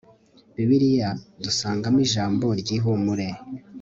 bibiliya 0.55 1.09
dusangamo 1.43 1.99
ijambo 2.05 2.45
ryihumure 2.61 3.27